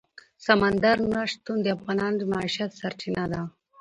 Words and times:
سمندر 0.45 0.97
نه 1.13 1.21
شتون 1.31 1.57
د 1.63 1.67
افغانانو 1.77 2.17
د 2.19 2.23
معیشت 2.31 2.71
سرچینه 2.79 3.23
ده. 3.31 3.41